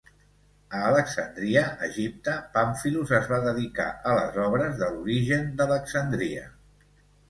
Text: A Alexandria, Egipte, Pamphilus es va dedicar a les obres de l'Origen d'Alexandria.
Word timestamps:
A 0.77 0.79
Alexandria, 0.85 1.63
Egipte, 1.89 2.35
Pamphilus 2.57 3.15
es 3.21 3.31
va 3.35 3.41
dedicar 3.47 3.89
a 4.15 4.19
les 4.23 4.43
obres 4.49 4.85
de 4.85 4.93
l'Origen 4.99 5.51
d'Alexandria. 5.63 6.55